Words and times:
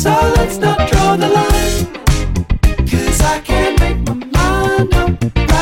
So 0.00 0.08
let's 0.36 0.56
not 0.56 0.90
draw 0.90 1.14
the 1.14 1.28
line. 1.28 1.86
Cause 2.88 3.20
I 3.20 3.38
can't 3.40 3.78
make 3.80 3.98
my 4.06 4.14
mind 4.14 4.94
up. 4.94 5.59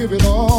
give 0.00 0.12
it 0.14 0.24
all. 0.24 0.49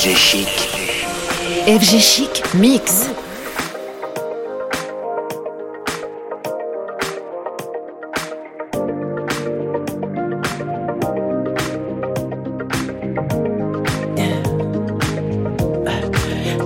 FG 0.00 0.16
Chic 2.00 2.54
Mix. 2.54 3.06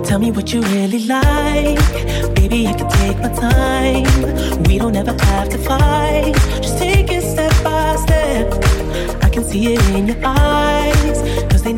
Tell 0.07 0.19
me 0.19 0.31
what 0.31 0.53
you 0.53 0.61
really 0.61 0.99
like. 0.99 1.77
Baby, 2.35 2.67
I 2.67 2.73
can 2.73 2.89
take 2.89 3.17
my 3.19 3.27
time. 3.35 4.63
We 4.63 4.77
don't 4.77 4.95
ever 4.95 5.11
have 5.11 5.49
to 5.49 5.57
fight. 5.57 6.33
Just 6.61 6.77
take 6.77 7.11
it 7.11 7.21
step 7.21 7.51
by 7.65 7.97
step. 7.97 8.53
I 9.21 9.29
can 9.29 9.43
see 9.43 9.73
it 9.73 9.89
in 9.89 10.07
your 10.07 10.17
eyes. 10.23 10.64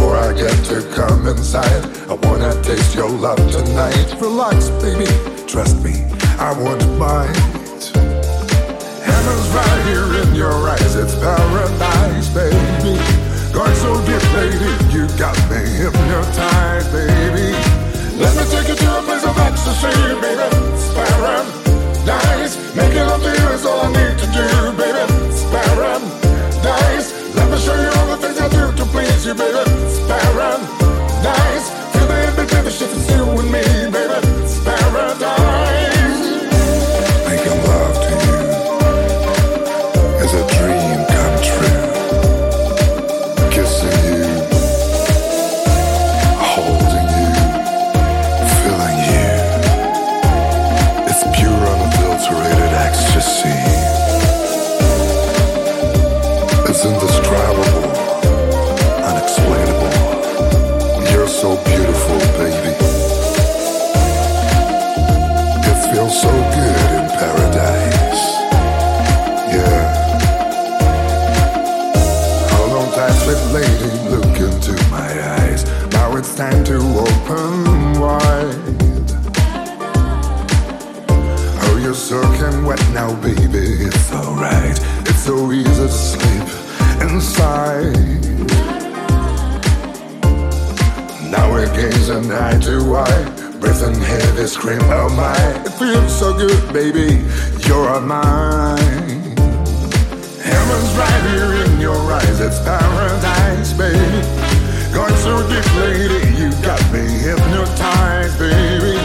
before 0.00 0.16
I 0.16 0.32
get 0.32 0.56
to 0.72 0.80
come 0.96 1.28
inside. 1.28 1.84
I 2.08 2.14
wanna 2.24 2.54
taste 2.62 2.94
your 2.94 3.10
love 3.10 3.40
tonight. 3.52 4.08
Relax, 4.18 4.70
baby, 4.80 5.04
trust 5.46 5.76
me, 5.84 5.94
I 6.38 6.56
won't 6.56 6.84
mind. 6.96 7.36
Heaven's 9.04 9.48
right 9.52 9.82
here 9.90 10.08
in 10.22 10.34
your 10.34 10.56
eyes, 10.72 10.96
it's 10.96 11.14
paradise, 11.20 12.28
baby. 12.32 12.96
Going 13.52 13.76
so 13.84 13.92
deep, 14.08 14.24
baby, 14.32 14.72
you 14.94 15.04
got 15.20 15.36
me 15.50 15.60
hypnotized, 15.82 16.90
baby. 16.96 17.52
Let 18.22 18.32
me 18.36 18.44
take 18.52 18.68
you 18.72 18.76
to 18.76 18.88
a 18.98 19.02
place 19.04 19.24
of 19.30 19.36
ecstasy, 19.36 19.92
baby. 20.24 20.48
It's 20.72 20.88
paradise. 20.96 22.54
Making 22.74 23.06
love 23.10 23.22
to 23.22 23.30
you 23.38 23.48
is 23.52 23.66
all 23.66 23.80
I 23.84 23.88
need 23.92 24.16
to 24.22 24.26
do, 24.36 24.46
baby. 24.80 25.04
It's 25.28 25.44
paradise. 25.52 27.08
Let 27.36 27.50
me 27.50 27.58
show 27.58 27.76
you 27.76 27.99
you. 29.26 29.34
It's 29.34 29.98
paradise. 30.08 31.70
Feel 31.92 32.06
the 32.06 32.32
image 32.32 32.52
of 32.54 32.64
the 32.64 32.70
shift 32.70 32.96
it's 32.96 33.10
you 33.10 33.24
and 33.24 33.52
me, 33.52 33.62
baby. 33.90 34.26
It's 34.42 34.58
paradise. 34.64 35.99
you're 81.90 81.96
soaking 81.96 82.64
wet 82.64 82.80
now, 82.92 83.12
baby. 83.20 83.66
It's 83.82 84.12
alright, 84.12 84.78
it's 85.08 85.24
so 85.24 85.50
easy 85.50 85.74
to 85.74 85.88
sleep 85.88 86.48
inside. 87.02 88.22
Now 91.32 91.50
we're 91.50 91.66
gazing 91.74 92.30
eye 92.30 92.60
to 92.60 92.94
eye, 92.94 93.58
breathing 93.58 94.00
heavy, 94.00 94.46
scream, 94.46 94.78
oh 94.84 95.08
my. 95.16 95.34
It 95.66 95.72
feels 95.80 96.16
so 96.16 96.32
good, 96.32 96.72
baby, 96.72 97.24
you're 97.66 98.00
mine. 98.00 99.34
Heaven's 100.46 100.92
right 100.94 101.22
here 101.32 101.64
in 101.64 101.80
your 101.80 101.98
eyes, 102.12 102.40
it's 102.40 102.60
paradise, 102.60 103.72
baby. 103.72 103.98
Going 104.94 105.16
so 105.16 105.42
deep, 105.48 105.66
lady, 105.74 106.38
you 106.38 106.50
got 106.62 106.80
me 106.92 107.02
hypnotized, 107.18 108.38
baby. 108.38 108.99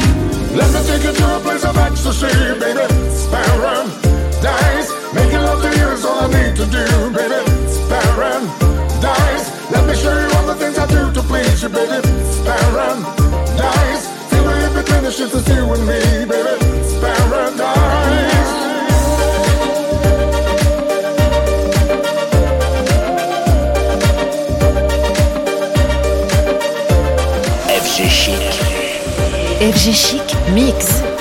Let 0.55 0.71
me 0.71 0.79
take 0.87 1.03
you 1.03 1.11
to 1.11 1.35
a 1.35 1.39
place 1.41 1.65
of 1.65 1.77
ecstasy, 1.77 2.27
baby. 2.63 2.87
Paradise. 3.29 4.89
Making 5.13 5.41
love 5.43 5.61
to 5.61 5.69
you 5.77 5.87
is 5.89 6.05
all 6.05 6.21
I 6.21 6.27
need 6.27 6.55
to 6.55 6.65
do, 6.65 6.85
baby. 7.11 7.43
Paradise. 7.91 9.45
Let 9.69 9.85
me 9.85 9.95
show 9.95 10.17
you 10.17 10.29
all 10.37 10.47
the 10.47 10.55
things 10.55 10.77
I 10.77 10.87
do 10.87 11.11
to 11.11 11.21
please 11.27 11.61
you, 11.61 11.67
baby. 11.67 11.99
Paradise. 12.47 14.07
Feel 14.29 14.47
it 14.47 14.73
between 14.73 15.03
the 15.03 15.11
sheets, 15.11 15.35
it's 15.35 15.49
you 15.49 15.73
and 15.73 15.85
me, 15.85 15.99
baby. 16.23 16.55
Paradise. 17.01 18.15
FG 27.81 28.07
Chic. 28.09 28.65
FG 29.59 29.93
Chic 29.93 30.24
goes 30.47 31.14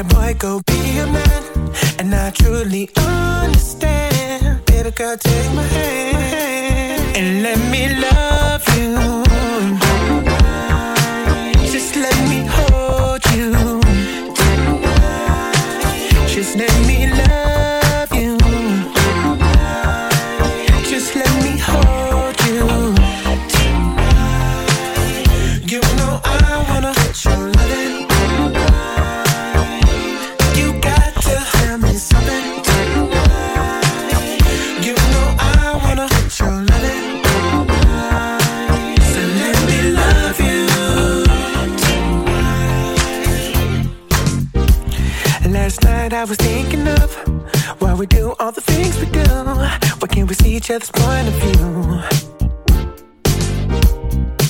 a 0.00 0.04
boy 0.04 0.34
go 0.38 0.62
be 0.66 0.98
a 0.98 1.06
man, 1.06 1.42
and 1.98 2.14
I 2.14 2.30
truly 2.30 2.88
understand. 2.96 4.64
Baby 4.64 4.90
girl, 4.92 5.16
take 5.16 5.52
my 5.52 5.62
hand 5.62 7.16
and 7.18 7.42
let 7.42 7.58
me 7.72 7.82
love 8.06 8.64
you. 8.78 8.94
Just 11.72 11.96
let 11.96 12.16
me 12.30 12.40
hold 12.56 13.22
you. 13.34 13.52
Just 16.28 16.56
let 16.56 16.74
me 16.86 17.06
love. 17.12 17.49
each 50.70 50.76
other's 50.76 50.90
point 50.92 51.26
of 51.28 51.34
view. 51.34 52.02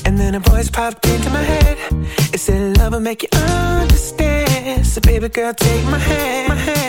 And 0.04 0.18
then 0.18 0.34
a 0.34 0.40
voice 0.40 0.70
popped 0.70 1.06
into 1.06 1.30
my 1.30 1.42
head. 1.42 1.78
It 2.34 2.40
said, 2.40 2.76
Love 2.78 2.92
will 2.92 3.00
make 3.00 3.22
you 3.22 3.28
understand. 3.32 4.86
So, 4.86 5.00
baby 5.00 5.28
girl, 5.28 5.54
take 5.54 5.84
my 5.86 5.98
hand. 5.98 6.48
My 6.48 6.54
hand. 6.56 6.79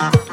Uh. 0.00 0.27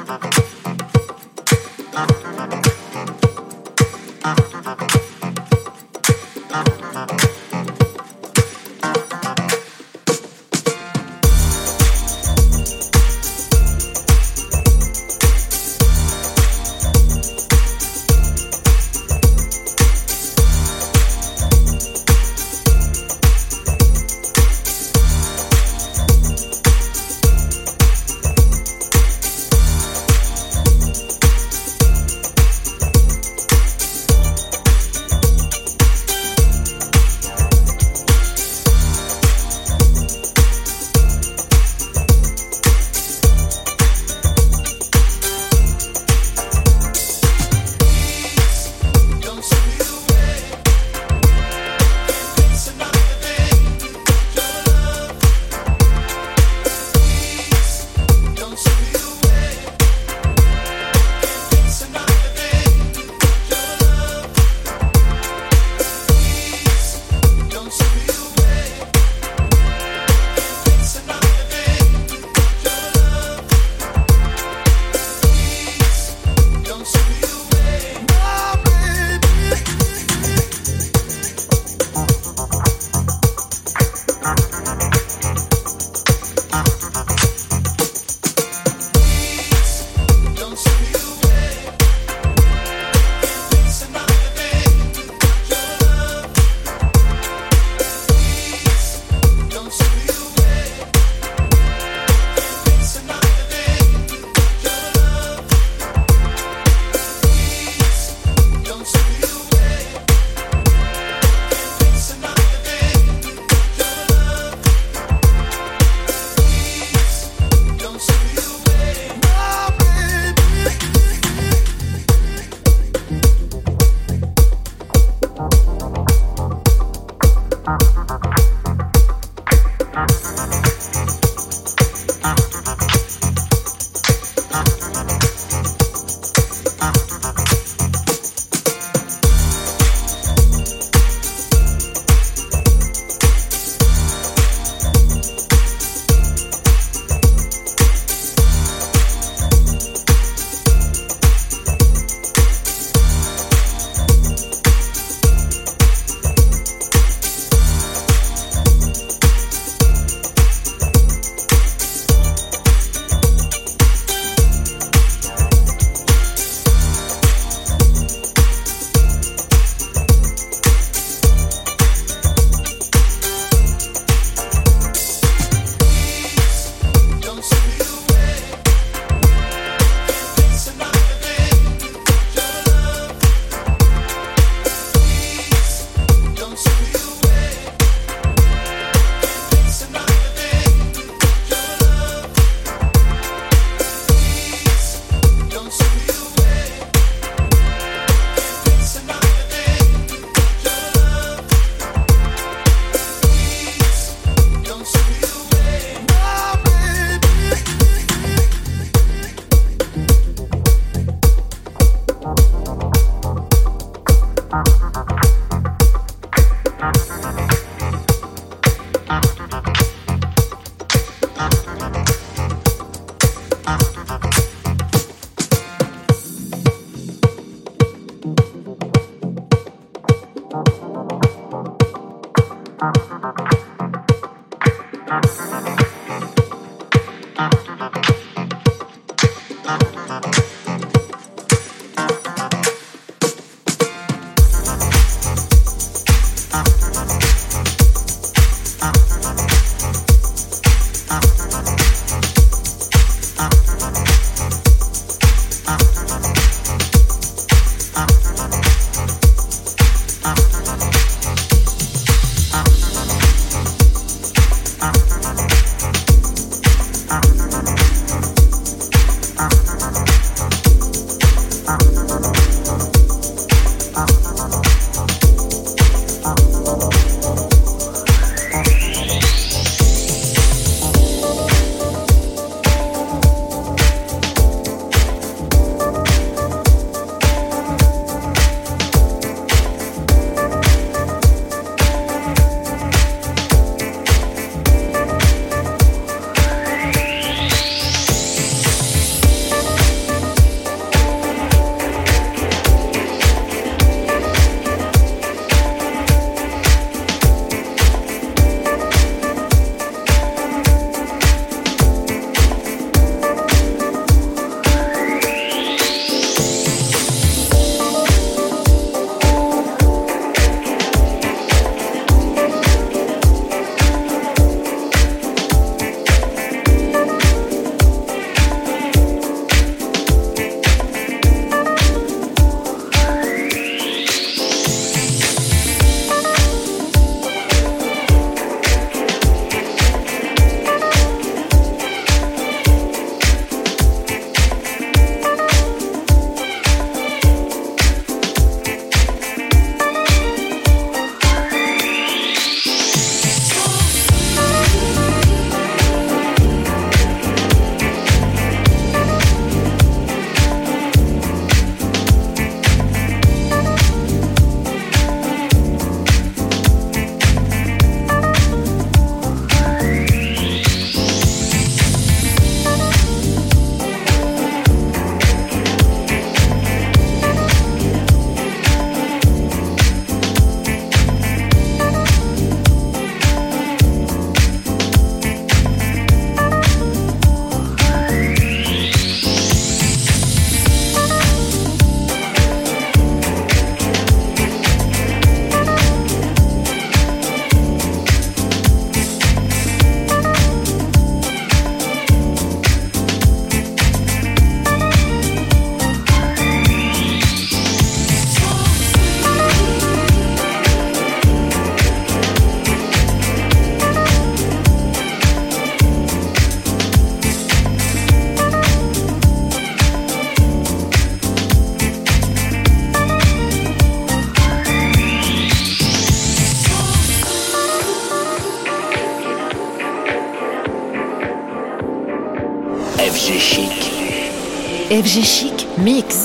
Chic 435.23 435.65
Mix. 435.77 436.24